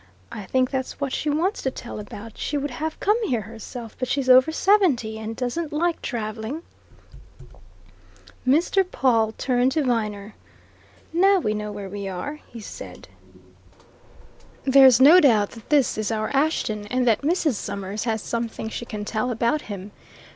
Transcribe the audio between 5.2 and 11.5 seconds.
doesn't like travelling." Mr. Pawle turned to Viner. "Now